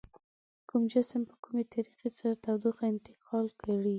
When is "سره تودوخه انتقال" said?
2.17-3.45